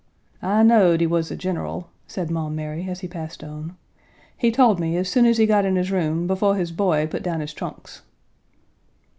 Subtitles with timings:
[0.41, 3.77] "I knowed he was a general," said Maum Mary as he passed on,
[4.35, 7.21] "he told me as soon as he got in his room befo' his boy put
[7.21, 8.01] down his trunks."